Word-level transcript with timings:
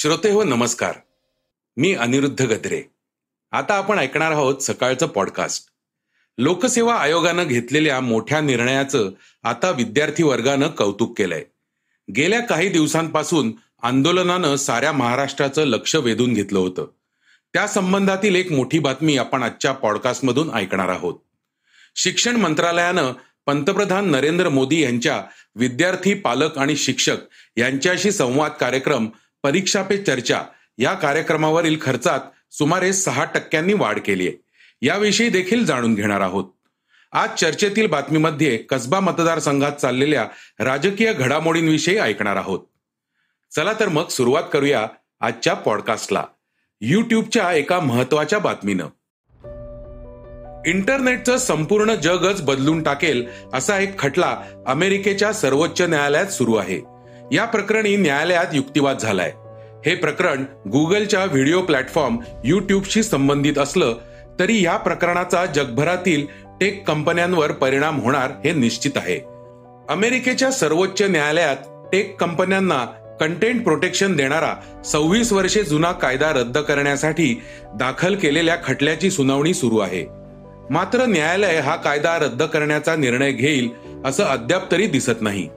श्रोते 0.00 0.30
हो 0.30 0.44
नमस्कार. 0.44 0.92
मी 1.76 1.94
अनिरुद्ध 1.94 2.42
गद्रे. 2.42 2.82
आता 3.50 3.74
आपण 3.74 3.98
ऐकणार 3.98 4.30
आहोत 4.30 4.58
सकाळचं 4.58 5.06
पॉडकास्ट 5.06 5.64
लोकसेवा 6.38 6.94
आयोगानं 6.94 7.44
घेतलेल्या 7.44 8.00
मोठ्या 8.00 8.40
निर्णयाचं 8.40 9.10
आता 9.42 9.70
विद्यार्थी 9.70 10.22
वर्गानं 10.22 10.68
कौतुक 10.68 11.18
केलंय. 11.18 11.44
गेल्या 12.16 12.40
काही 12.40 12.68
दिवसांपासून 12.68 13.52
आंदोलनानं 13.82 14.56
साऱ्या 14.56 14.92
महाराष्ट्राचं 14.92 15.64
लक्ष 15.64 15.96
वेधून 15.96 16.34
घेतलं 16.34 16.58
होतं. 16.58 16.86
त्या 17.52 17.68
संबंधातील 17.68 18.34
एक 18.34 18.52
मोठी 18.52 18.78
बातमी 18.78 19.16
आपण 19.16 19.42
आजच्या 19.42 19.72
पॉडकास्टमधून 19.72 20.54
ऐकणार 20.54 20.88
आहोत. 20.88 21.14
शिक्षण 21.96 22.36
मंत्रालयानं 22.36 23.12
पंतप्रधान 23.46 24.10
नरेंद्र 24.10 24.48
मोदी 24.48 24.82
यांच्या 24.82 25.22
विद्यार्थी 25.54 26.14
पालक 26.14 26.58
आणि 26.58 26.76
शिक्षक 26.76 27.16
यांच्याशी 27.56 28.12
संवाद 28.12 28.50
कार्यक्रम 28.60 29.08
परीक्षा 29.42 29.82
पे 29.82 29.96
चर्चा. 29.96 30.42
या 30.78 30.92
कार्यक्रमावरील 30.92 31.78
खर्चात 31.82 32.20
सुमारे 32.52 32.92
सहा 32.92 33.24
टक्क्यांनी 33.24 33.72
वाढ 33.72 33.98
केली 33.98 34.28
आहे. 34.28 34.42
याविषयी 34.82 35.28
देखील 35.28 35.66
जाणून 35.66 35.94
घेणार 35.94 36.20
आहोत. 36.20 36.44
आज 37.12 37.28
चर्चेतील 37.34 37.86
बातमीमध्ये 37.86 38.56
कसबा 38.56 39.00
मतदारसंघात 39.00 39.72
चाललेल्या 39.72 40.26
राजकीय 40.60 41.12
घडामोडींविषयी 41.12 41.98
ऐकणार 41.98 42.36
आहोत. 42.36 42.60
चला 43.56 43.72
तर 43.72 43.88
मग 43.88 44.08
सुरुवात 44.08 44.42
करूया 44.52 44.86
आजच्या 45.20 45.54
पॉडकास्टला. 45.54 46.24
युट्यूबच्या 46.80 47.52
एका 47.52 47.80
महत्त्वाच्या 47.80 48.38
बातमीनं. 48.38 48.86
इंटरनेटचं 50.66 51.36
संपूर्ण 51.36 51.94
जगच 51.94 52.42
बदलून 52.42 52.82
टाकेल 52.82 53.28
असा 53.54 53.78
एक 53.78 53.98
खटला 53.98 54.42
अमेरिकेच्या 54.66 55.32
सर्वोच्च 55.32 55.80
न्यायालयात 55.80 56.26
सुरू 56.26 56.54
आहे. 56.54 56.89
या 57.32 57.44
प्रकरणी 57.44 57.96
न्यायालयात 57.96 58.46
युक्तिवाद 58.52 58.98
झालाय. 58.98 59.32
हे 59.86 59.94
प्रकरण 59.94 60.44
गुगलच्या 60.70 61.24
व्हिडिओ 61.24 61.62
प्लॅटफॉर्म 61.62 62.16
युट्यूबशी 62.44 63.02
संबंधित 63.02 63.58
असलं 63.58 63.94
तरी 64.38 64.64
या 64.64 64.76
प्रकरणाचा 64.76 65.46
जगभरातील 65.46 66.26
टेक 66.60 66.88
कंपन्यांवर 66.88 67.52
परिणाम 67.52 68.00
होणार 68.00 68.30
हे 68.44 68.52
निश्चित 68.52 68.90
आहे. 68.96 69.20
अमेरिकेच्या 69.88 70.50
सर्वोच्च 70.50 71.02
न्यायालयात 71.02 71.56
टेक 71.92 72.20
कंपन्यांना 72.20 72.86
कंटेंट 73.20 73.64
प्रोटेक्शन 73.64 74.16
देणारा 74.16 74.82
सव्वीस 74.84 75.32
वर्षे 75.32 75.62
जुना 75.62 75.92
कायदा 75.92 76.32
रद्द 76.32 76.58
करण्यासाठी 76.58 77.42
दाखल 77.74 78.14
केलेल्या 78.14 78.56
खटल्याची 78.64 79.10
सुनावणी 79.10 79.54
सुरू 79.54 79.78
आहे. 79.78 80.06
मात्र 80.70 81.06
न्यायालय 81.06 81.56
हा 81.56 81.76
कायदा 81.76 82.18
रद्द 82.18 82.42
करण्याचा 82.42 82.96
निर्णय 82.96 83.32
घेईल 83.32 83.68
असं 84.04 84.24
अद्याप 84.24 84.72
तरी 84.72 84.86
दिसत 84.86 85.20
नाही. 85.20 85.48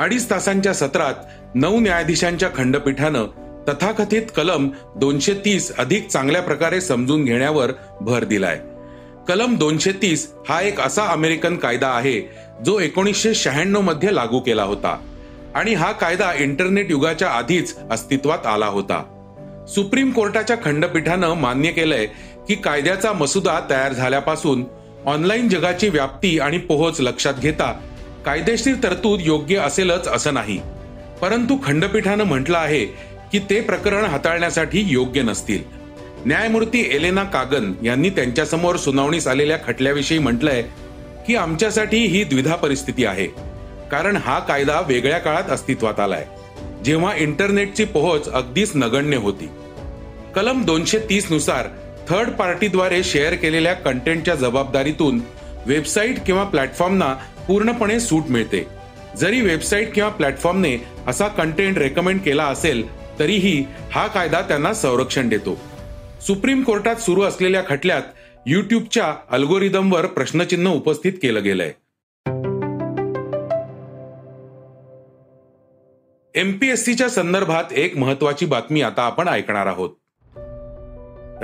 अडीच 0.00 0.30
तासांच्या 0.30 0.74
सत्रात 0.74 1.14
नऊ 1.54 1.80
न्यायाधीशांच्या 1.80 2.48
खंडपीठानं 2.54 3.26
तथाकथित 3.68 4.22
कलम 4.36 4.68
दोनशे 4.96 5.34
तीस 5.34 5.76
अधिक 5.76 6.08
चांगल्या 6.08 6.42
प्रकारे 6.42 6.80
समजून 6.80 7.24
घेण्यावर 7.24 7.72
भर 8.00 8.24
दिलाय. 8.24 8.60
कलम 9.28 9.56
दोनशे 9.56 9.92
तीस 9.92 10.32
हा 10.48 10.60
एक 10.60 10.80
असा 10.80 11.06
अमेरिकन 11.06 11.56
कायदा 11.56 11.88
आहे 11.88 12.20
जो 12.66 12.78
एकोणीसशे 12.80 13.34
शहाण्णवमध्ये 13.34 14.14
लागू 14.14 14.40
केला 14.40 14.62
होता 14.62 14.98
आणि 15.54 15.74
हा 15.74 15.92
कायदा 15.92 16.32
इंटरनेट 16.34 16.90
युगाच्या 16.90 17.28
आधीच 17.28 17.76
अस्तित्वात 17.90 18.46
आला 18.46 18.66
होता. 18.66 19.02
सुप्रीम 19.68 20.10
कोर्टाच्या 20.10 20.56
खंडपीठानं 20.64 21.34
मान्य 21.34 21.70
केलंय 21.70 22.06
की 22.48 22.54
कायद्याचा 22.54 23.12
मसुदा 23.12 23.60
तयार 23.70 23.92
झाल्यापासून 23.92 24.64
ऑनलाईन 25.06 25.48
जगाची 25.48 25.88
व्याप्ती 25.88 26.38
आणि 26.38 26.58
पोहोच 26.58 27.00
लक्षात 27.00 27.34
घेता 27.34 27.72
कायदेशीर 28.24 28.74
तरतूद 28.82 29.20
योग्य 29.22 29.56
असेलच 29.56 30.08
असं 30.08 30.34
नाही. 30.34 30.60
परंतु 31.20 31.56
खंडपीठानं 31.64 32.24
म्हटलं 32.24 32.58
आहे 32.58 32.84
की 33.32 33.38
ते 33.38 33.60
प्रकरण 33.60 34.04
हाताळण्यासाठी 34.04 34.84
योग्य 34.86 35.22
नसतील. 35.22 35.62
न्यायमूर्ती 36.26 36.88
एलेना 36.92 37.24
कागन 37.24 37.72
यांनी 37.84 38.10
त्यांच्यासमोर 38.10 38.76
सुनावणीस 38.76 39.26
आलेल्या 39.26 39.58
खटल्याविषयी 39.66 40.18
म्हटलंय 40.18 40.62
की 41.26 41.36
आमच्यासाठी 41.36 42.06
ही 42.06 42.24
द्विधा 42.24 42.54
परिस्थिती 42.54 43.04
आहे. 43.04 43.26
कारण 43.90 44.16
हा 44.16 44.38
कायदा 44.38 44.80
वेगळ्या 44.80 45.18
काळात 45.18 45.50
अस्तित्वात 45.50 46.00
आलाय. 46.00 46.26
जेव्हा 46.84 47.16
इंटरनेटची 47.16 47.84
पोहोच 47.84 48.32
अगदीच 48.32 48.72
नगण्य 48.74 49.16
होती. 49.16 49.48
कलम 50.34 50.64
दोनशे 50.64 50.98
तीसनुसार 50.98 51.66
थर्ड 52.08 52.30
पार्टीद्वारे 52.30 53.04
शेअर 53.04 53.34
केलेल्या 53.34 53.74
कंटेंटच्या 53.74 54.34
जबाबदारीतून 54.34 55.20
वेबसाईट 55.66 56.20
किंवा 56.26 56.44
प्लॅटफॉर्मना 56.44 57.14
पूर्णपणे 57.48 58.00
सूट 58.00 58.22
मिळते. 58.30 58.66
जरी 59.16 59.40
वेबसाईट 59.40 59.94
किंवा 59.94 60.10
प्लॅटफॉर्मने 60.10 60.84
असा 61.06 61.28
कंटेंट 61.28 61.78
रेकमेंड 61.78 62.20
केला 62.20 62.44
असेल 62.44 63.02
तरीही 63.18 63.64
हा 63.92 64.06
कायदा 64.06 64.40
त्यांना 64.40 64.74
संरक्षण 64.74 65.28
देतो. 65.28 65.58
सुप्रीम 66.26 66.62
कोर्टात 66.62 66.96
सुरू 66.96 67.22
असलेल्या 67.22 67.62
खटल्यात 67.66 68.02
युट्यूबच्या 68.46 69.14
अल्गोरिदमवर 69.30 70.06
प्रश्नचिन्ह 70.06 70.70
उपस्थित 70.70 71.12
केलं 71.12 71.42
गेलंय. 71.42 71.72
एमपीएससीच्या 76.34 77.08
संदर्भात 77.08 77.64
एक 77.72 77.96
महत्वाची 77.96 78.46
बातमी 78.46 78.82
आता 78.82 79.02
आपण 79.02 79.28
ऐकणार 79.28 79.66
आहोत. 79.66 79.90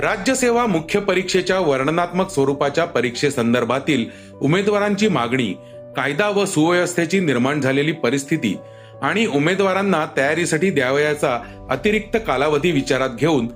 राज्यसेवा 0.01 0.65
मुख्य 0.65 0.99
परीक्षेच्या 0.99 1.59
वर्णनात्मक 1.59 2.29
स्वरूपाच्या 2.29 2.85
परीक्षेसंदर्भातील 2.85 4.05
उमेदवारांची 4.41 5.07
मागणी 5.07 5.53
कायदा 5.95 6.29
व 6.29 6.45
सुव्यवस्थेची 6.45 7.19
निर्माण 7.19 7.61
झालेली 7.61 7.91
परिस्थिती 7.91 8.57
आणि 9.01 9.25
उमेदवारांना 9.25 10.05
तयारीसाठी 10.17 10.69
द्यावयाचा 10.69 11.39
अतिरिक्त 11.69 12.17
कालावधी 12.27 12.71
विचारात 12.71 13.09
घेऊन 13.09 13.47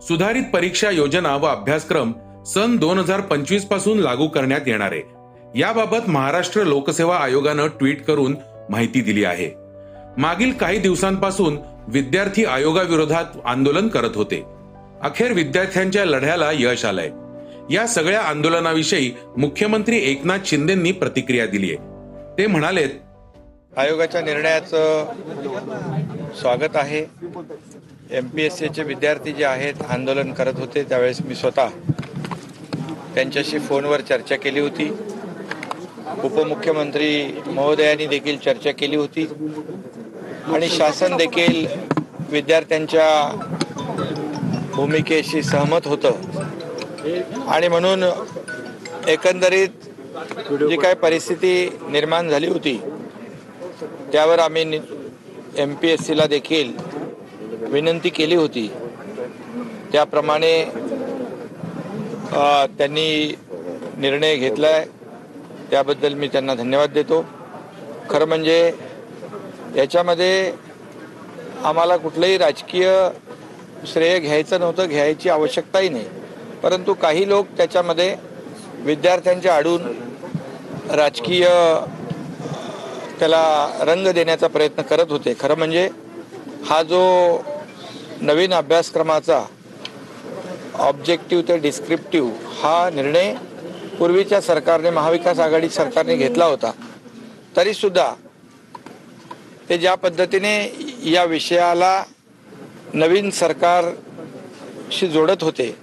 सुधारित 0.00 0.42
परीक्षा 0.52 0.90
योजना 0.90 1.36
व 1.36 1.46
अभ्यासक्रम 1.46 2.12
सन 2.46 2.76
दोन 2.76 2.98
हजार 2.98 3.20
पंचवीसपासून 3.20 3.98
लागू 3.98 4.26
करण्यात 4.26 4.60
येणार 4.66 4.92
आहे. 4.92 5.02
याबाबत 5.58 6.08
महाराष्ट्र 6.08 6.64
लोकसेवा 6.64 7.16
आयोगानं 7.16 7.66
ट्विट 7.66 8.04
करून 8.04 8.36
माहिती 8.70 9.00
दिली 9.00 9.24
आहे. 9.24 9.50
मागील 10.16 10.52
काही 10.52 10.78
दिवसांपासून 10.78 11.58
विद्यार्थी 11.88 12.44
आयोगाविरोधात 12.44 13.24
आंदोलन 13.44 13.88
करत 13.88 14.10
होते. 14.14 14.44
अखेर 15.02 15.32
विद्यार्थ्यांच्या 15.32 16.04
लढ्याला 16.04 16.50
यश 16.54 16.84
आलंय. 16.84 17.10
या 17.70 17.86
सगळ्या 17.86 18.20
आंदोलनाविषयी 18.20 19.12
मुख्यमंत्री 19.36 19.96
एकनाथ 20.10 20.38
शिंदेंनी 20.46 20.92
प्रतिक्रिया 20.92 21.46
दिली 21.46 21.74
आहे. 21.74 21.76
ते 22.38 22.46
म्हणालेत 22.46 22.88
आयोगाच्या 23.76 24.20
निर्णयाचं 24.20 25.04
स्वागत 26.40 26.76
आहे. 26.76 27.06
एम 28.10 28.26
पी 28.26 28.42
एस 28.42 28.58
सीचे 28.58 28.82
विद्यार्थी 28.82 29.32
जे 29.32 29.44
आहेत 29.44 29.74
आंदोलन 29.88 30.32
करत 30.32 30.52
होते 30.56 30.82
त्यावेळेस 30.82 31.20
मी 31.24 31.34
स्वतः 31.34 31.68
त्यांच्याशी 33.14 33.58
फोनवर 33.58 34.00
चर्चा 34.00 34.36
केली 34.36 34.60
होती. 34.60 34.88
उपमुख्यमंत्री 36.24 37.40
महोदयांनी 37.46 38.06
देखील 38.06 38.38
चर्चा 38.38 38.70
केली 38.70 38.96
होती. 38.96 39.28
आणि 40.54 40.68
शासन 40.68 41.16
देखील 41.16 41.66
विद्यार्थ्यांच्या 42.30 43.08
भूमिकेशी 44.74 45.42
सहमत 45.42 45.86
होतं. 45.86 46.29
आणि 47.48 47.68
म्हणून 47.68 48.02
एकंदरीत 49.08 49.86
जी 50.68 50.76
काय 50.76 50.94
परिस्थिती 50.94 51.52
निर्माण 51.90 52.28
झाली 52.28 52.46
होती 52.48 52.76
त्यावर 54.12 54.38
आम्ही 54.38 54.80
एम 55.58 55.74
पी 55.74 55.88
एस 55.88 56.06
सीला 56.06 56.26
देखील 56.26 56.72
विनंती 57.72 58.08
केली 58.08 58.34
होती. 58.34 58.66
त्याप्रमाणे 59.92 60.52
त्यांनी 62.78 63.34
निर्णय 63.98 64.36
घेतला 64.36 64.68
आहे 64.68 64.84
त्याबद्दल 65.70 66.14
मी 66.14 66.28
त्यांना 66.28 66.54
धन्यवाद 66.54 66.92
देतो. 66.92 67.24
खरं 68.10 68.28
म्हणजे 68.28 68.72
याच्यामध्ये 69.76 70.52
आम्हाला 71.64 71.96
कुठलंही 71.96 72.38
राजकीय 72.38 72.90
श्रेय 73.92 74.18
घ्यायचं 74.18 74.60
नव्हतं 74.60 74.88
घ्यायची 74.88 75.28
आवश्यकताही 75.28 75.88
नाही. 75.88 76.06
परंतु 76.62 76.94
काही 76.94 77.28
लोक 77.28 77.46
त्याच्यामध्ये 77.56 78.14
विद्यार्थ्यांच्या 78.84 79.54
आडून 79.56 79.82
राजकीय 80.90 81.46
त्याला 83.18 83.44
रंग 83.80 84.06
देण्याचा 84.14 84.46
प्रयत्न 84.46 84.82
करत 84.82 85.10
होते. 85.10 85.34
खरं 85.40 85.56
म्हणजे 85.58 85.88
हा 86.68 86.82
जो 86.82 87.00
नवीन 88.20 88.52
अभ्यासक्रमाचा 88.54 89.42
ऑब्जेक्टिव्ह 90.78 91.42
ते 91.48 91.56
डिस्क्रिप्टिव्ह 91.58 92.30
हा 92.62 92.90
निर्णय 92.94 93.34
पूर्वीच्या 93.98 94.40
सरकारने 94.40 94.90
महाविकास 94.90 95.38
आघाडी 95.38 95.68
सरकारने 95.68 96.16
घेतला 96.16 96.44
होता. 96.44 96.70
तरीसुद्धा 97.56 98.12
ते 99.68 99.78
ज्या 99.78 99.94
पद्धतीने 99.94 100.54
या 101.04 101.24
विषयाला 101.24 102.02
नवीन 102.94 103.30
सरकारशी 103.30 105.06
जोडत 105.08 105.42
होते 105.42 105.74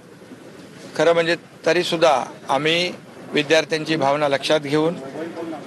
खरं 0.96 1.12
म्हणजे 1.12 1.36
तरीसुद्धा 1.66 2.24
आम्ही 2.48 2.92
विद्यार्थ्यांची 3.32 3.96
भावना 3.96 4.28
लक्षात 4.28 4.60
घेऊन 4.60 4.94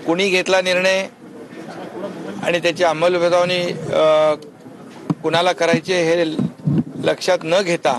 कुणी 0.06 0.29
घेतला 0.29 0.62
निर्णय 0.62 1.07
आणि 2.44 2.59
त्याची 2.59 2.83
अंमलबजावणी 2.83 3.62
कुणाला 5.23 5.51
करायचे 5.51 6.01
हे 6.03 6.25
लक्षात 7.06 7.38
न 7.44 7.62
घेता 7.62 7.97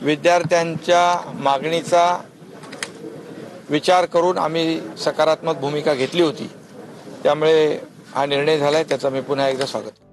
विद्यार्थ्यांच्या 0.00 1.32
मागणीचा 1.34 2.06
विचार 3.70 4.04
करून 4.04 4.38
आम्ही 4.38 4.80
सकारात्मक 5.04 5.56
भूमिका 5.56 5.94
घेतली 5.94 6.22
होती. 6.22 6.48
त्यामुळे 7.22 7.78
हा 8.14 8.26
निर्णय 8.26 8.58
झाला 8.58 8.76
आहे 8.76 8.84
त्याचं 8.88 9.10
मी 9.10 9.20
पुन्हा 9.20 9.48
एकदा 9.48 9.66
स्वागत 9.66 10.05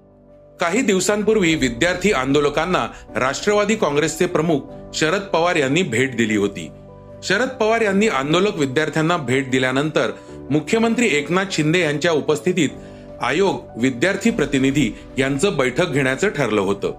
काही 0.60 0.82
दिवसांपूर्वी 0.82 1.54
विद्यार्थी 1.54 2.12
आंदोलकांना 2.12 2.86
राष्ट्रवादी 3.16 3.76
काँग्रेसचे 3.76 4.26
प्रमुख 4.26 4.60
शरद 4.94 5.20
पवार 5.20 5.56
यांनी 5.56 5.82
भेट 5.82 6.16
दिली 6.16 6.36
होती. 6.36 6.70
शरद 7.22 7.48
पवार 7.48 7.80
यांनी 7.80 8.08
आंदोलक 8.08 8.56
विद्यार्थ्यांना 8.56 9.16
भेट 9.16 9.50
दिल्यानंतर 9.50 10.10
मुख्यमंत्री 10.50 11.06
एकनाथ 11.06 11.44
शिंदे 11.52 11.80
यांच्या 11.80 12.12
उपस्थितीत 12.12 12.68
आयोग 13.22 13.80
विद्यार्थी 13.80 14.30
प्रतिनिधी 14.30 14.90
यांचं 15.18 15.56
बैठक 15.56 15.88
घेण्याचं 15.88 16.28
ठरलं 16.28 16.60
होतं. 16.60 16.92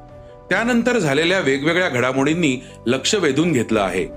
त्यानंतर 0.49 0.97
झालेल्या 0.97 1.39
वेगवेगळ्या 1.39 1.89
घडामोडींनी 1.89 2.57
लक्ष 2.85 3.15
वेधून 3.15 3.51
घेतलं 3.51 3.81
आहे. 3.81 4.07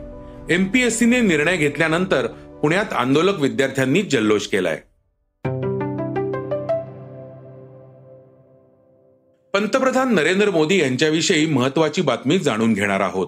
एमपीएससीने 0.55 1.20
निर्णय 1.20 1.56
घेतल्यानंतर 1.56 2.26
पुण्यात 2.62 2.93
आंदोलक 2.93 3.41
विद्यार्थ्यांनी 3.41 4.02
जल्लोष 4.02 4.46
केलाय. 4.46 4.81
पंतप्रधान 9.58 10.14
नरेंद्र 10.14 10.50
मोदी 10.50 10.81
यांच्याविषयी 10.81 11.46
महत्वाची 11.46 12.02
बातमी 12.02 12.38
जाणून 12.38 12.72
घेणार 12.72 13.00
आहोत. 13.00 13.26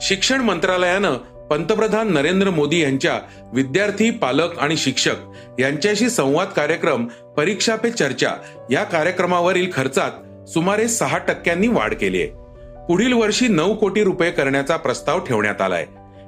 शिक्षण 0.00 0.40
मंत्रालयानं 0.40 1.14
पंतप्रधान 1.50 2.12
नरेंद्र 2.12 2.50
मोदी 2.50 2.82
यांच्या 2.82 3.20
विद्यार्थी 3.54 4.10
पालक 4.10 4.58
आणि 4.58 4.76
शिक्षक 4.76 5.14
यांच्याशी 5.58 6.10
संवाद 6.10 6.48
कार्यक्रम 6.48 7.06
परीक्षा 7.36 7.76
पे 7.76 7.90
चर्चा 7.90 8.30
या 8.70 8.84
कार्यक्रमावरील 8.84 9.70
खर्चात 9.72 10.10
सुमारे 10.48 10.88
सहा 10.88 11.18
टक्क्यांनी 11.18 11.68
वाढ 11.68 11.94
केली 11.94 12.22
आहे. 12.22 12.30
पुढील 12.88 13.12
वर्षी 13.12 13.48
नऊ 13.48 13.74
कोटी 13.74 14.04
रुपये 14.04 14.30
करण्याचा 14.30 14.76
प्रस्ताव 14.76 15.18
ठेवण्यात 15.18 15.62
आलाय. 15.62 15.86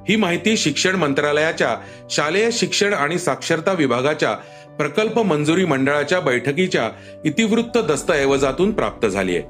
ही 0.08 0.16
माहिती 0.16 0.56
शिक्षण 0.56 0.96
मंत्रालयाच्या 0.96 1.76
शालेय 2.10 2.50
शिक्षण 2.52 2.92
आणि 2.92 3.18
साक्षरता 3.18 3.72
विभागाच्या 3.72 4.36
प्रकल्प 4.78 5.18
मंजुरी 5.18 5.64
मंडळाच्या 5.64 6.20
बैठकीच्या 6.20 6.90
इतिवृत्त 7.24 7.78
दस्तऐवजातून 7.78 8.72
प्राप्त 8.72 9.06
झाली 9.06 9.36
आहे. 9.36 9.44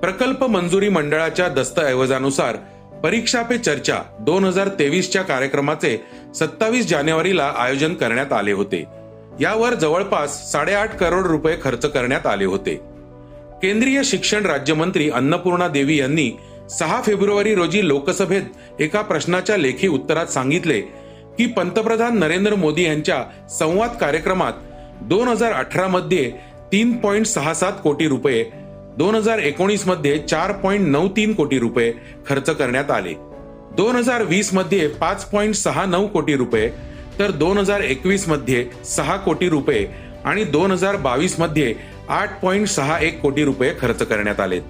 प्रकल्प 0.00 0.44
मंजुरी 0.44 0.88
मंडळाच्या 0.88 1.48
दस्तऐवजानुसार 1.48 2.56
परीक्षा 3.02 3.42
पे 3.42 3.58
चर्चा 3.58 3.98
दोन 4.20 4.44
हजार 4.44 4.68
तेवीसच्या 4.68 5.22
कार्यक्रमाचे 5.22 5.96
सत्तावीस 6.34 6.86
जानेवारीला 6.86 7.52
आयोजन 7.56 7.94
करण्यात 7.94 8.32
आले 8.32 8.52
होते. 8.52 8.84
यावर 9.40 9.74
जवळपास 9.74 10.52
साडेआठ 10.52 10.96
करोड 10.96 11.26
रुपये 11.26 11.56
खर्च 11.62 11.86
करण्यात 11.86 12.26
आले 12.26 12.44
होते. 12.44 12.74
केंद्रीय 13.62 14.02
शिक्षण 14.04 14.46
राज्यमंत्री 14.46 15.10
अन्नपूर्णा 15.10 15.68
देवी 15.68 15.96
यांनी 15.96 16.30
सहा 16.70 17.02
फेब्रुवारी 17.02 17.54
रोजी 17.54 17.88
लोकसभेत 17.88 18.42
एका 18.80 19.00
प्रश्नाच्या 19.00 19.56
लेखी 19.56 19.88
उत्तरात 19.88 20.26
सांगितले 20.26 20.82
की 21.38 21.46
पंतप्रधान 21.46 22.18
नरेंद्र 22.18 22.54
मोदी 22.54 22.84
यांच्या 22.84 23.22
संवाद 23.48 23.90
कार्यक्रमात 24.00 24.52
दोन 25.02 25.28
हजार 25.28 25.52
अठरा 25.52 25.86
मध्ये 25.88 26.30
तीन 26.72 26.96
पॉईंट 26.96 27.26
सहा 27.26 27.54
सात 27.54 27.72
कोटी 27.82 28.08
रुपये 28.08 28.44
दोन 28.98 29.14
हजार 29.14 29.38
एकोणीसमध्ये 29.38 30.18
चार 30.18 30.52
पॉईंट 30.52 30.88
नऊ 30.88 31.08
तीन 31.08 31.32
कोटी 31.34 31.58
रुपये 31.58 31.92
खर्च 32.26 32.50
करण्यात 32.50 32.90
आले. 32.90 33.12
दोन 33.76 33.96
हजार 33.96 34.22
वीसमध्ये 34.22 34.86
पाच 35.00 35.24
पॉईंट 35.24 35.54
सहा 35.54 35.84
नऊ 35.84 36.06
कोटी 36.06 36.36
रुपये 36.36 36.68
तर 37.18 37.30
दोन 37.30 37.58
हजार 37.58 37.80
एकवीसमध्ये 37.80 38.64
सहा 38.86 39.16
कोटी 39.16 39.48
रुपये 39.48 39.86
आणि 40.24 40.44
दोन 40.44 40.70
हजार 40.70 40.96
बावीसमध्ये 40.96 41.74
आठ 42.08 42.40
पॉईंट 42.40 42.66
सहा 42.66 42.98
एक 42.98 43.20
कोटी 43.20 43.44
रुपये 43.44 43.72
खर्च 43.80 44.02
करण्यात 44.02 44.40
आले. 44.40 44.60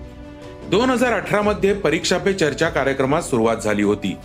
दोन 0.70 0.90
हजार 0.90 1.12
अठरा 1.12 1.42
मध्ये 1.42 1.72
परीक्षा 1.74 2.18
पे 2.18 2.32
चर्चा 2.32 2.68
कार्यक्रमात 2.68 3.22
सुरुवात 3.22 3.56
झाली 3.56 3.82
होती. 3.82 4.16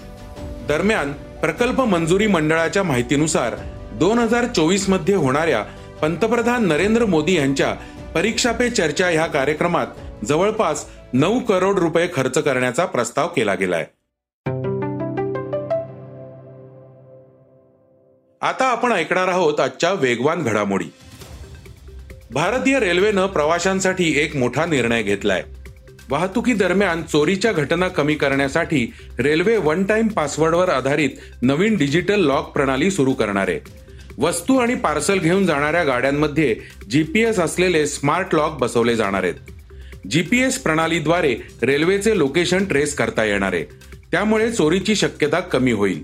दरम्यान 0.68 1.14
प्रकल्प 1.42 1.82
मंजुरी 1.82 2.28
मंडळाच्या 2.28 2.84
माहितीनुसार 2.84 3.56
दोन 3.94 4.20
हजार 4.20 4.46
चोवीसमध्ये 4.46 5.16
होणाऱ्या 5.16 5.64
पंतप्रधान 6.02 6.68
नरेंद्र 6.68 7.06
मोदी 7.06 7.34
यांच्या 7.38 7.74
परीक्षा 8.16 8.52
पे 8.52 8.70
चर्चा 8.70 9.08
ह्या 9.08 9.26
कार्यक्रमात 9.26 9.88
जवळपास 10.26 10.86
नऊ 11.14 11.40
करोड 11.40 11.80
रुपये 11.80 12.08
खर्च 12.16 12.38
करण्याचा 12.38 12.86
प्रस्ताव 12.86 13.28
केला 13.28 13.54
गेलाय. 13.54 13.86
आता 18.42 18.66
आपण 18.66 18.92
ऐकणार 18.92 19.28
आहोत 19.28 19.60
आजच्या 19.60 19.94
वेगवान 19.94 20.44
घडामोडी. 20.44 20.86
भारतीय 22.32 22.80
रेल्वेनं 22.80 23.28
प्रवाशांसाठी 23.28 24.20
एक 24.20 24.36
मोठा 24.36 24.66
निर्णय 24.66 25.04
घेतलाय. 25.04 25.44
वाहतुकीदरम्यान 26.10 27.02
चोरीच्या 27.04 27.52
घटना 27.52 27.88
कमी 27.88 28.16
करण्यासाठी 28.16 28.94
रेल्वे 29.20 29.58
वन 29.58 29.84
टाइम 29.84 30.08
पासवर्डवर 30.08 30.70
आधारित 30.70 31.10
नवीन 31.42 31.76
डिजिटल 31.76 32.20
लॉक 32.20 32.52
प्रणाली 32.52 32.92
सुरू 32.92 33.14
करणार 33.14 33.50
आहे. 33.50 33.60
वस्तू 34.18 34.58
आणि 34.58 34.76
पार्सल 34.76 35.20
घेऊन 35.20 35.46
जाणाऱ्या 35.46 35.84
गाड्यांमध्ये 35.84 36.56
जीपीएस 36.90 37.40
असलेले 37.40 37.88
स्मार्ट 37.88 38.36
लॉक 38.36 38.58
बसवले 38.60 38.96
जाणार 38.96 39.24
आहेत. 39.24 39.34
जीपीएस 40.12 40.58
प्रणालीद्वारे 40.58 41.36
रेल्वेचे 41.64 42.18
लोकेशन 42.18 42.66
ट्रेस 42.66 42.96
करता 42.96 43.24
येणार 43.24 43.54
आहे. 43.54 43.64
त्यामुळे 44.12 44.52
चोरीची 44.52 44.96
शक्यता 44.96 45.40
कमी 45.40 45.72
होईल. 45.72 46.04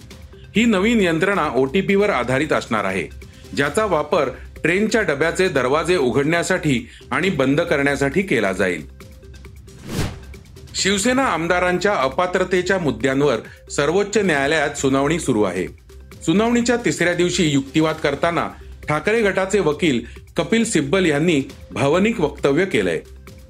ही 0.56 0.66
नवीन 0.66 1.02
यंत्रणा 1.02 1.50
ओटीपीवर 1.56 2.10
आधारित 2.10 2.54
असणार 2.54 2.86
आहे 2.86 3.08
ज्याचा 3.56 3.86
वापर 3.86 4.30
ट्रेनच्या 4.64 5.02
डब्याचे 5.02 5.48
दरवाजे 5.48 5.96
उघडण्यासाठी 5.96 6.88
आणि 7.12 7.30
बंद 7.30 7.62
करण्यासाठी 7.62 8.22
केला 8.22 8.52
जाईल. 8.52 8.93
शिवसेना 10.76 11.24
आमदारांच्या 11.24 11.94
अपात्रतेच्या 11.94 12.78
मुद्द्यांवर 12.80 13.36
सर्वोच्च 13.72 14.18
न्यायालयात 14.18 14.70
सुनावणी 14.70 15.20
सुरू 15.20 15.44
आहे. 15.44 15.68
सुनावणीच्या 16.26 16.76
तिसऱ्या 16.76 17.14
दिवशी 17.14 17.48
युक्तिवाद 17.48 17.96
करताना 17.96 18.50
ठाकरे 18.90 19.22
गटाचे 19.22 19.60
वकील 19.60 20.02
कपिल 20.38 20.64
सिब्बल 20.64 21.06
यांनी 21.06 21.42
भावनिक 21.72 22.20
वक्तव्य 22.20 22.66
केलंय. 22.66 23.00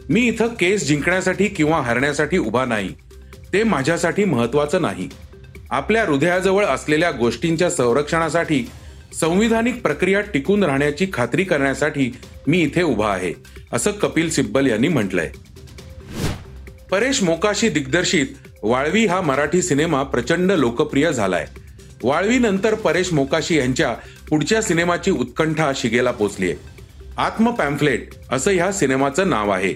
मी 0.10 0.22
इथं 0.22 0.48
केस 0.48 0.88
जिंकण्यासाठी 0.88 1.48
किंवा 1.48 1.82
हरण्यासाठी 1.82 2.38
उभा 2.38 2.65
नाही. 2.65 2.89
ते 3.53 3.63
माझ्यासाठी 3.63 4.25
महत्वाचं 4.25 4.82
नाही. 4.82 5.10
आपल्या 5.72 6.06
हृदयाजवळ 6.06 6.65
असलेल्या 6.65 7.12
गोष्टींच्या 7.12 7.70
संरक्षणासाठी 7.70 8.70
संविधानिक 9.20 9.82
प्रक्रिया 9.82 10.22
टिकून 10.22 10.63
राहण्याची 10.63 11.08
खात्री 11.13 11.44
करण्यासाठी 11.44 12.12
मी 12.48 12.58
इथे 12.58 12.82
उभा 12.82 13.12
आहे 13.12 13.34
असं 13.74 13.92
कपिल 13.92 14.30
सिब्बल 14.30 14.68
यांनी 14.68 14.88
म्हटलंय. 14.88 15.32
परेश 16.93 17.23
मोकाशी 17.23 17.69
दिग्दर्शित 17.69 18.25
वाळवी 18.63 19.05
हा 19.05 19.21
मराठी 19.21 19.62
सिनेमा 19.62 20.03
प्रचंड 20.03 20.51
लोकप्रिय 20.51 21.12
झालाय. 21.12 21.45
वाळवी 22.03 22.39
नंतर 22.39 22.73
परेश 22.73 23.13
मोकाशी 23.13 23.57
यांच्या 23.57 23.93
पुढच्या 24.29 24.62
सिनेमाची 24.62 25.12
उत्कंठा 25.12 25.71
शिगेला 25.75 26.12
पोचलीय. 26.12 26.53
आत्म 27.17 27.51
पॅम्फलेट 27.51 28.09
असं 28.31 28.51
ह्या 28.51 28.71
सिनेमाचं 28.71 29.29
नाव 29.29 29.50
आहे. 29.50 29.73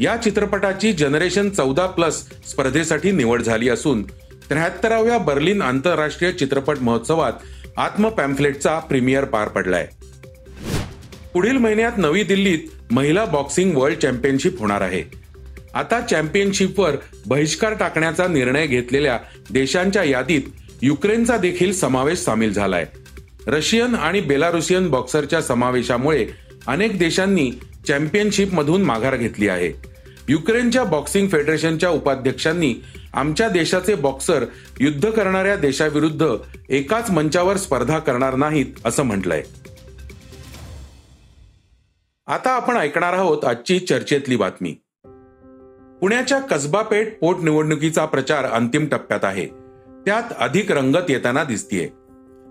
या 0.00 0.16
चित्रपटाची 0.16 0.92
जनरेशन 0.92 1.50
चौदा 1.50 1.86
प्लस 1.86 2.28
स्पर्धेसाठी 2.48 3.10
निवड 3.10 3.42
झाली 3.42 3.68
असून 3.68 4.02
त्र्याहत्तराव्या 4.02 5.18
बर्लिन 5.18 5.62
आंतरराष्ट्रीय 5.62 6.32
चित्रपट 6.32 6.78
महोत्सवात 6.80 7.32
आत्म 7.76 8.08
पॅम्फलेटचा 8.08 8.78
प्रीमियर 8.78 9.24
पार 9.24 9.48
पडलाय. 9.48 9.88
पुढील 11.34 11.56
महिन्यात 11.56 11.92
नवी 11.96 12.22
दिल्लीत 12.22 12.58
महिला 12.90 13.24
बॉक्सिंग 13.24 13.76
वर्ल्ड 13.76 13.98
चॅम्पियनशिप 13.98 14.58
होणार 14.58 14.80
आहे. 14.80 15.27
आता 15.74 16.00
चॅम्पियनशिपवर 16.00 16.96
बहिष्कार 17.26 17.74
टाकण्याचा 17.74 18.26
निर्णय 18.26 18.66
घेतलेल्या 18.66 19.18
देशांच्या 19.50 20.04
यादीत 20.04 20.42
युक्रेनचा 20.82 21.36
देखील 21.36 21.72
समावेश 21.72 22.18
सामील 22.18 22.52
झालाय. 22.52 22.86
रशियन 23.46 23.94
आणि 23.94 24.20
बेलारुसियन 24.20 24.90
बॉक्सरच्या 24.90 25.42
समावेशामुळे 25.42 26.26
अनेक 26.66 26.98
देशांनी 26.98 27.50
चॅम्पियनशिप 27.88 28.54
मधून 28.54 28.82
माघार 28.82 29.16
घेतली 29.16 29.48
आहे. 29.48 29.72
युक्रेनच्या 30.28 30.84
बॉक्सिंग 30.84 31.28
फेडरेशनच्या 31.28 31.90
उपाध्यक्षांनी 31.90 32.74
आमच्या 33.12 33.48
देशाचे 33.48 33.94
बॉक्सर 33.94 34.44
युद्ध 34.80 35.10
करणाऱ्या 35.10 35.56
देशाविरुद्ध 35.56 36.26
एकाच 36.68 37.10
मंचावर 37.10 37.56
स्पर्धा 37.56 37.98
करणार 37.98 38.34
नाहीत 38.34 38.66
असं 38.84 39.02
म्हटलंय. 39.02 39.42
आता 42.26 42.50
आपण 42.50 42.76
ऐकणार 42.76 43.12
आहोत 43.12 43.44
आजची 43.44 43.78
चर्चेतली 43.78 44.36
बातमी. 44.36 44.74
पुण्याच्या 46.00 46.38
कसबा 46.38 46.82
पेठ 46.82 47.18
पोटनिवडणुकीचा 47.20 48.04
प्रचार 48.04 48.44
अंतिम 48.44 48.86
टप्प्यात 48.86 49.24
आहे. 49.24 49.46
त्यात 50.06 50.22
अधिक 50.38 50.72
रंगत 50.72 51.10
येताना 51.10 51.44
दिसतीये. 51.44 51.88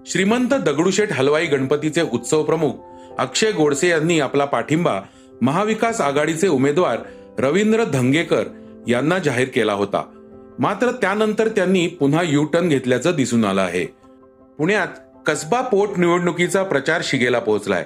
श्रीमंत 0.06 0.48
दगडूशेठ 0.48 1.14
हलवाई 1.14 1.46
गणपतीचे 1.46 2.02
उत्सव 2.02 2.44
प्रमुख 2.44 2.72
अक्षय 3.18 3.52
गोडसे 3.52 3.90
यांनी 3.90 4.20
आपला 4.20 4.46
पाठिंबा 4.46 5.02
महाविकास 5.42 6.02
आघाडीचे 6.02 6.48
उमेदवार 6.48 6.98
रवींद्र 7.40 7.84
धंगेकर 7.84 8.44
यांना 8.88 9.18
जाहीर 9.18 9.48
केला 9.48 9.74
होता. 9.74 10.04
मात्र 10.60 10.92
त्यानंतर 10.92 11.48
त्यांनी 11.48 11.88
पुन्हा 11.88 12.22
यू 12.24 12.46
टर्न 12.46 12.70
घेतल्याचं 12.70 13.12
दिसून 13.12 13.46
आलं 13.46 13.62
आहे. 13.62 13.86
पुण्यात 14.58 14.88
कसबा 15.26 15.62
पोटनिवडणुकीचा 15.62 16.64
प्रचार 16.64 17.02
शिगेला 17.04 17.40
पोहोचलाय. 17.40 17.86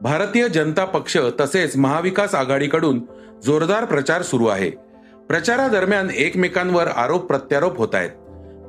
भारतीय 0.00 0.48
जनता 0.48 0.84
पक्ष 0.84 1.16
तसेच 1.40 1.76
महाविकास 1.76 2.34
आघाडीकडून 2.34 3.00
जोरदार 3.44 3.84
प्रचार 3.84 4.22
सुरू 4.22 4.46
आहे. 4.46 4.91
प्रचारादरम्यान 5.32 6.10
एकमेकांवर 6.10 6.86
आरोप 6.86 7.26
प्रत्यारोप 7.26 7.78
होत 7.78 7.94
आहेत. 7.94 8.10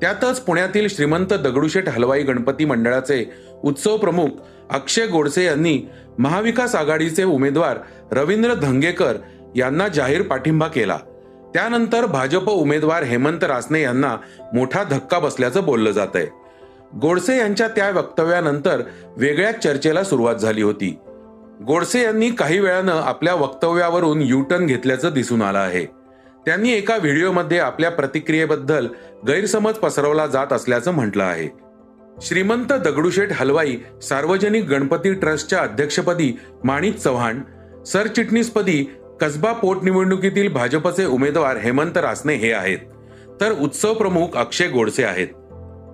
त्यातच 0.02 0.40
पुण्यातील 0.40 0.88
श्रीमंत 0.88 1.34
दगडूशेठ 1.34 1.90
हलवाई 1.90 2.24
गणपती 2.24 2.66
मंडळाचे 2.66 3.32
उत्सव 3.64 3.98
प्रमुख 3.98 4.28
अक्षय 4.70 5.08
गोडसे 5.08 5.46
यांनी 5.46 5.80
महाविकास 6.20 6.76
आघाडीचे 6.76 7.24
उमेदवार 7.24 7.78
रवींद्र 8.12 8.54
धंगेकर 8.54 9.18
यांना 9.56 9.88
जाहीर 9.88 10.22
पाठिंबा 10.22 10.68
केला. 10.68 10.98
त्यानंतर 11.54 12.06
भाजप 12.06 12.50
उमेदवार 12.50 13.04
हेमंत 13.04 13.44
रासने 13.44 13.82
यांना 13.82 14.16
मोठा 14.54 14.84
धक्का 14.84 15.20
बसल्याचं 15.20 15.64
बोललं 15.64 15.92
जात 15.92 16.16
आहे 16.16 16.26
गोडसे 16.98 17.38
यांच्या 17.38 17.68
त्या 17.68 17.90
वक्तव्यानंतर 17.90 18.82
वेगळ्याच 19.18 19.60
चर्चेला 19.60 20.04
सुरुवात 20.04 20.36
झाली 20.36 20.62
होती. 20.62 20.98
गोडसे 21.68 22.04
यांनी 22.04 22.30
काही 22.30 22.60
वेळानं 22.60 23.02
आपल्या 23.02 23.34
वक्तव्यावरून 23.34 24.22
युटर्न 24.22 24.66
घेतल्याचं 24.66 25.10
दिसून 25.14 25.42
आलं 25.42 25.60
आहे. 25.60 26.03
त्यांनी 26.46 26.72
एका 26.72 26.98
व्हिडिओमध्ये 26.98 27.60
आपल्या 27.60 27.92
प्रतिक्रियेबद्दल 27.92 28.88
गैरसमज 29.28 29.74
पसरवला 29.74 30.28
जात 30.28 30.54
असल्याचं 30.54 30.92
म्हटलं 30.92 31.24
आहे. 31.24 31.50
श्रीमंत 32.22 32.74
दगडूशेठ 32.74 33.30
हलवाई 33.32 33.78
सार्वजनिक 34.02 34.64
गणपती 34.64 35.14
ट्रस्टच्या 35.14 35.60
अध्यक्षपदी 35.60 36.40
माणिक 36.64 36.96
चव्हाण 36.96 37.42
सरचिटणीसपदी 37.84 38.92
कसबा 39.22 39.54
पोटनिवडणुकीतील 39.54 40.48
भाजपचे 40.48 41.06
उमेदवार 41.06 41.58
हेमंत 41.58 41.98
रासने 41.98 42.36
हे 42.36 42.52
आहेत. 42.52 42.78
तर 43.42 43.52
उत्सव 43.52 43.94
प्रमुख 43.94 44.28
अक्षय 44.36 44.68
गोडसे 44.68 45.04
आहेत. 45.04 45.28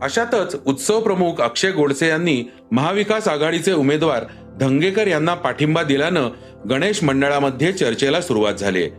अशातच 0.02 0.62
उत्सव 0.66 1.00
प्रमुख 1.00 1.42
अक्षय 1.42 1.72
गोडसे 1.72 2.08
यांनी 2.08 2.44
महाविकास 2.72 3.28
आघाडीचे 3.28 3.74
उमेदवार 3.74 4.24
धंगेकर 4.60 5.08
यांना 5.08 5.34
पाठिंबा 5.34 5.84
दिल्यानं 5.84 6.30
गणेश 6.70 7.04
मंडळामध्ये 7.04 7.72
चर्चेला 7.72 8.22
सुरुवात 8.22 8.54
झाली. 8.54 8.90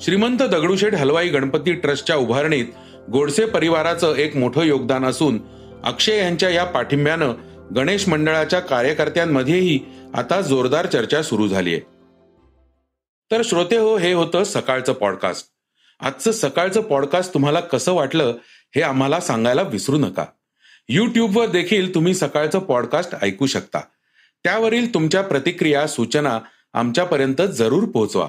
श्रीमंत 0.00 0.38
दगडूशेठ 0.38 0.94
हलवाई 0.94 1.28
गणपती 1.28 1.72
ट्रस्टच्या 1.72 2.16
उभारणीत 2.16 2.66
गोडसे 3.10 3.46
परिवाराचं 3.46 4.14
एक 4.14 4.36
मोठं 4.36 4.62
योगदान 4.62 5.04
असून 5.04 5.38
अक्षय 5.84 6.18
यांच्या 6.18 6.48
या 6.48 6.64
पाठिंब्यानं 6.64 7.34
गणेश 7.76 8.08
मंडळाच्या 8.08 8.60
कार्यकर्त्यांमध्येही 8.60 9.80
आता 10.14 10.40
जोरदार 10.40 10.86
चर्चा 10.86 11.22
सुरू 11.22 11.48
झाली 11.48 11.72
आहे. 11.72 11.80
तर 13.30 13.42
श्रोते 13.44 13.76
हो 13.76 13.96
हे 13.96 14.12
होतं 14.12 14.44
सकाळचं 14.44 14.92
पॉडकास्ट 14.92 15.46
आजचं 16.00 16.32
सकाळचं 16.32 16.80
पॉडकास्ट 16.80 17.34
तुम्हाला 17.34 17.60
कसं 17.60 17.92
वाटलं 17.92 18.34
हे 18.76 18.82
आम्हाला 18.82 19.20
सांगायला 19.20 19.62
विसरू 19.62 19.96
नका. 19.96 20.24
युट्यूबवर 20.88 21.46
देखील 21.46 21.94
तुम्ही 21.94 22.14
सकाळचं 22.14 22.58
पॉडकास्ट 22.58 23.14
ऐकू 23.22 23.46
शकता. 23.46 23.80
त्यावरील 24.44 24.94
तुमच्या 24.94 25.22
प्रतिक्रिया 25.22 25.86
सूचना 25.86 26.38
आमच्यापर्यंत 26.72 27.42
जरूर 27.42 27.84
पोहोचवा. 27.84 28.28